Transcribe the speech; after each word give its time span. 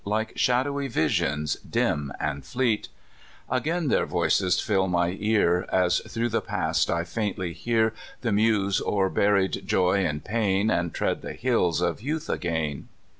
Like 0.03 0.35
shadowy 0.35 0.87
visions 0.87 1.57
dim 1.57 2.11
and 2.19 2.43
fleet 2.43 2.89
Again 3.47 3.87
their 3.87 4.07
voices 4.07 4.59
fill 4.59 4.87
my 4.87 5.15
ear, 5.19 5.67
As 5.71 5.99
through 5.99 6.29
the 6.29 6.41
past 6.41 6.89
I 6.89 7.03
faintly 7.03 7.53
hear 7.53 7.93
And 8.23 8.35
muse 8.35 8.81
o'er 8.81 9.09
buried 9.11 9.61
joy 9.67 10.03
and 10.03 10.25
pain. 10.25 10.71
And 10.71 10.91
tread 10.91 11.21
the 11.21 11.33
hills 11.33 11.81
of 11.81 12.01
youth 12.01 12.31
again. 12.31 12.87